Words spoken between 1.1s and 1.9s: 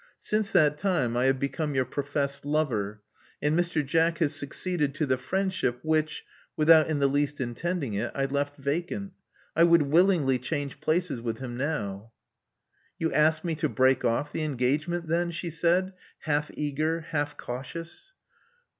I have become your